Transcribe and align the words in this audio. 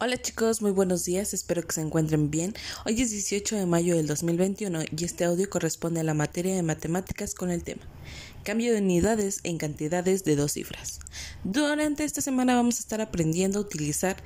Hola 0.00 0.20
chicos, 0.20 0.60
muy 0.60 0.72
buenos 0.72 1.04
días, 1.04 1.34
espero 1.34 1.62
que 1.62 1.72
se 1.72 1.80
encuentren 1.80 2.30
bien. 2.30 2.54
Hoy 2.84 3.00
es 3.00 3.10
18 3.10 3.56
de 3.56 3.66
mayo 3.66 3.96
del 3.96 4.06
2021 4.06 4.80
y 4.96 5.04
este 5.04 5.24
audio 5.24 5.48
corresponde 5.48 6.00
a 6.00 6.04
la 6.04 6.14
materia 6.14 6.54
de 6.56 6.62
matemáticas 6.62 7.34
con 7.34 7.50
el 7.50 7.62
tema 7.62 7.82
Cambio 8.42 8.72
de 8.72 8.80
unidades 8.80 9.40
en 9.44 9.56
cantidades 9.56 10.24
de 10.24 10.36
dos 10.36 10.52
cifras. 10.52 10.98
Durante 11.44 12.04
esta 12.04 12.20
semana 12.20 12.56
vamos 12.56 12.76
a 12.76 12.80
estar 12.80 13.00
aprendiendo 13.00 13.58
a 13.60 13.62
utilizar 13.62 14.16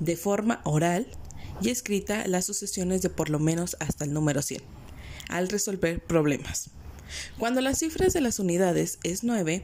de 0.00 0.16
forma 0.16 0.60
oral 0.64 1.06
y 1.62 1.70
escrita 1.70 2.26
las 2.26 2.44
sucesiones 2.44 3.00
de 3.00 3.08
por 3.08 3.30
lo 3.30 3.38
menos 3.38 3.76
hasta 3.80 4.04
el 4.04 4.12
número 4.12 4.42
100 4.42 4.62
al 5.28 5.48
resolver 5.48 6.04
problemas. 6.04 6.70
Cuando 7.38 7.60
las 7.60 7.78
cifras 7.78 8.12
de 8.12 8.20
las 8.20 8.38
unidades 8.38 8.98
es 9.02 9.24
9, 9.24 9.62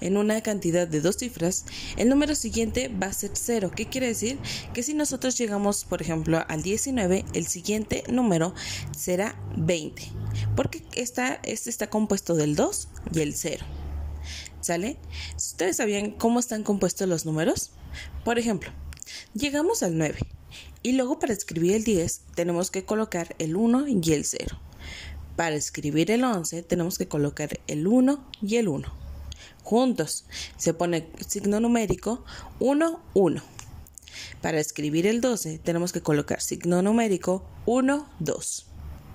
en 0.00 0.16
una 0.16 0.40
cantidad 0.42 0.86
de 0.86 1.00
dos 1.00 1.16
cifras, 1.16 1.64
el 1.96 2.08
número 2.08 2.34
siguiente 2.34 2.88
va 2.88 3.08
a 3.08 3.12
ser 3.12 3.30
0. 3.34 3.70
¿Qué 3.74 3.86
quiere 3.86 4.08
decir? 4.08 4.38
Que 4.74 4.82
si 4.82 4.94
nosotros 4.94 5.36
llegamos, 5.38 5.84
por 5.84 6.02
ejemplo, 6.02 6.44
al 6.48 6.62
19, 6.62 7.24
el 7.32 7.46
siguiente 7.46 8.04
número 8.10 8.54
será 8.96 9.40
20. 9.56 10.02
Porque 10.56 10.82
está, 10.94 11.40
este 11.42 11.70
está 11.70 11.88
compuesto 11.88 12.34
del 12.34 12.56
2 12.56 12.88
y 13.12 13.20
el 13.20 13.34
0. 13.34 13.64
¿Sale? 14.60 14.96
¿Ustedes 15.36 15.76
sabían 15.76 16.10
cómo 16.10 16.40
están 16.40 16.62
compuestos 16.62 17.08
los 17.08 17.24
números? 17.24 17.70
Por 18.24 18.38
ejemplo, 18.38 18.70
llegamos 19.34 19.82
al 19.82 19.96
9 19.96 20.18
y 20.82 20.92
luego 20.92 21.18
para 21.18 21.32
escribir 21.32 21.74
el 21.74 21.84
10 21.84 22.22
tenemos 22.34 22.70
que 22.70 22.84
colocar 22.84 23.34
el 23.38 23.56
1 23.56 23.86
y 23.88 24.12
el 24.12 24.24
0. 24.24 24.58
Para 25.36 25.54
escribir 25.54 26.10
el 26.10 26.24
11 26.24 26.62
tenemos 26.64 26.98
que 26.98 27.08
colocar 27.08 27.60
el 27.66 27.86
1 27.86 28.30
y 28.42 28.56
el 28.56 28.68
1. 28.68 29.07
Juntos 29.68 30.24
se 30.56 30.72
pone 30.72 31.10
signo 31.26 31.60
numérico 31.60 32.24
1, 32.58 33.00
1. 33.12 33.42
Para 34.40 34.60
escribir 34.60 35.06
el 35.06 35.20
12 35.20 35.58
tenemos 35.58 35.92
que 35.92 36.00
colocar 36.00 36.40
signo 36.40 36.80
numérico 36.80 37.44
1, 37.66 38.08
2. 38.18 38.66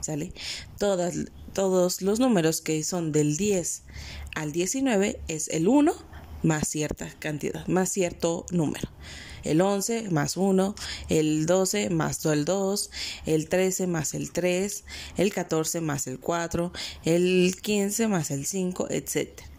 ¿Sale? 0.01 0.31
todos 0.77 2.01
los 2.03 2.19
números 2.19 2.61
que 2.61 2.83
son 2.83 3.11
del 3.11 3.35
10 3.35 3.81
al 4.35 4.51
19 4.51 5.19
es 5.27 5.47
el 5.47 5.67
1 5.67 5.91
más 6.43 6.67
cierta 6.67 7.09
cantidad, 7.17 7.65
más 7.65 7.89
cierto 7.89 8.45
número 8.51 8.89
el 9.43 9.59
11 9.59 10.11
más 10.11 10.37
1, 10.37 10.75
el 11.09 11.47
12 11.47 11.89
más 11.89 12.23
el 12.25 12.45
2, 12.45 12.91
el 13.25 13.49
13 13.49 13.87
más 13.87 14.13
el 14.13 14.31
3, 14.31 14.83
el 15.17 15.33
14 15.33 15.81
más 15.81 16.05
el 16.05 16.19
4, 16.19 16.71
el 17.05 17.55
15 17.59 18.07
más 18.07 18.29
el 18.29 18.45
5, 18.45 18.87
etc. 18.91 19.52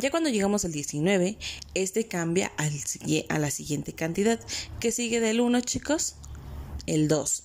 Ya 0.00 0.10
cuando 0.10 0.30
llegamos 0.30 0.64
al 0.64 0.72
19, 0.72 1.36
este 1.74 2.08
cambia 2.08 2.50
a 2.56 3.38
la 3.38 3.50
siguiente 3.50 3.92
cantidad, 3.92 4.40
que 4.80 4.92
sigue 4.92 5.20
del 5.20 5.42
1, 5.42 5.60
chicos, 5.60 6.14
el 6.86 7.06
2. 7.06 7.42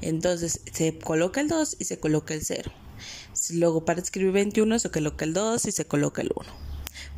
Entonces 0.00 0.62
se 0.72 0.98
coloca 0.98 1.40
el 1.40 1.46
2 1.46 1.76
y 1.78 1.84
se 1.84 2.00
coloca 2.00 2.34
el 2.34 2.42
0. 2.42 2.72
Luego 3.52 3.84
para 3.84 4.00
escribir 4.00 4.32
21 4.32 4.80
se 4.80 4.90
coloca 4.90 5.24
el 5.24 5.32
2 5.32 5.64
y 5.66 5.70
se 5.70 5.84
coloca 5.84 6.22
el 6.22 6.32
1. 6.34 6.50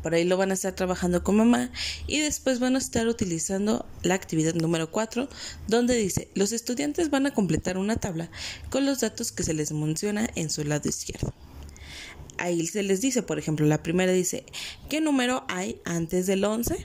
Por 0.03 0.13
ahí 0.13 0.23
lo 0.23 0.37
van 0.37 0.51
a 0.51 0.53
estar 0.53 0.75
trabajando 0.75 1.23
con 1.23 1.37
mamá 1.37 1.71
y 2.05 2.19
después 2.19 2.59
van 2.59 2.75
a 2.75 2.77
estar 2.77 3.07
utilizando 3.07 3.87
la 4.03 4.13
actividad 4.13 4.53
número 4.53 4.91
4 4.91 5.27
donde 5.67 5.95
dice 5.95 6.29
los 6.35 6.51
estudiantes 6.51 7.09
van 7.09 7.25
a 7.25 7.33
completar 7.33 7.79
una 7.79 7.95
tabla 7.95 8.29
con 8.69 8.85
los 8.85 8.99
datos 8.99 9.31
que 9.31 9.41
se 9.41 9.55
les 9.55 9.71
menciona 9.71 10.29
en 10.35 10.51
su 10.51 10.63
lado 10.63 10.87
izquierdo. 10.87 11.33
Ahí 12.37 12.67
se 12.67 12.83
les 12.83 13.01
dice, 13.01 13.23
por 13.23 13.39
ejemplo, 13.39 13.65
la 13.65 13.81
primera 13.81 14.11
dice, 14.11 14.45
¿qué 14.89 15.01
número 15.01 15.45
hay 15.47 15.79
antes 15.85 16.27
del 16.27 16.43
11? 16.43 16.75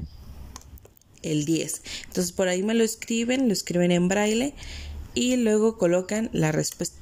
El 1.23 1.45
10. 1.45 1.83
Entonces 2.07 2.33
por 2.33 2.49
ahí 2.49 2.63
me 2.63 2.75
lo 2.75 2.85
escriben, 2.85 3.49
lo 3.49 3.53
escriben 3.53 3.93
en 3.93 4.09
braille 4.09 4.55
y 5.15 5.37
luego 5.37 5.77
colocan 5.77 6.31
la 6.33 6.53
respuesta, 6.53 6.97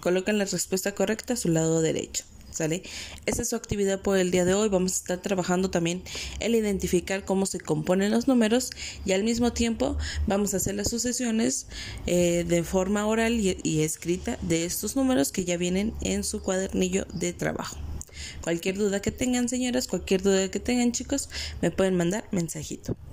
colocan 0.00 0.38
la 0.38 0.44
respuesta 0.44 0.94
correcta 0.94 1.34
a 1.34 1.36
su 1.36 1.48
lado 1.48 1.80
derecho. 1.80 2.24
¿Sale? 2.50 2.82
Esa 3.24 3.40
es 3.40 3.48
su 3.48 3.56
actividad 3.56 4.02
por 4.02 4.18
el 4.18 4.30
día 4.30 4.44
de 4.44 4.52
hoy. 4.52 4.68
Vamos 4.68 4.92
a 4.92 4.96
estar 4.96 5.22
trabajando 5.22 5.70
también 5.70 6.02
el 6.38 6.54
identificar 6.54 7.24
cómo 7.24 7.46
se 7.46 7.58
componen 7.58 8.10
los 8.10 8.28
números 8.28 8.72
y 9.06 9.12
al 9.12 9.24
mismo 9.24 9.54
tiempo 9.54 9.96
vamos 10.26 10.52
a 10.52 10.58
hacer 10.58 10.74
las 10.74 10.90
sucesiones 10.90 11.66
eh, 12.06 12.44
de 12.46 12.62
forma 12.62 13.06
oral 13.06 13.40
y 13.40 13.80
escrita 13.80 14.38
de 14.42 14.66
estos 14.66 14.96
números 14.96 15.32
que 15.32 15.46
ya 15.46 15.56
vienen 15.56 15.94
en 16.02 16.24
su 16.24 16.42
cuadernillo 16.42 17.06
de 17.14 17.32
trabajo. 17.32 17.78
Cualquier 18.42 18.76
duda 18.76 19.00
que 19.00 19.10
tengan, 19.10 19.48
señoras, 19.48 19.88
cualquier 19.88 20.22
duda 20.22 20.50
que 20.50 20.60
tengan, 20.60 20.92
chicos, 20.92 21.28
me 21.60 21.70
pueden 21.70 21.96
mandar 21.96 22.24
mensajito. 22.30 22.96